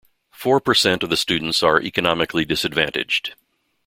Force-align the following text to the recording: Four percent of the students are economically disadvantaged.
Four 0.31 0.59
percent 0.59 1.03
of 1.03 1.11
the 1.11 1.15
students 1.15 1.61
are 1.61 1.79
economically 1.79 2.43
disadvantaged. 2.43 3.35